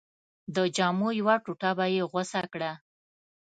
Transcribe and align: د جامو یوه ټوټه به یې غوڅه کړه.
د 0.55 0.57
جامو 0.75 1.09
یوه 1.19 1.35
ټوټه 1.43 1.71
به 1.77 1.85
یې 1.93 2.01
غوڅه 2.11 2.41
کړه. 2.53 2.71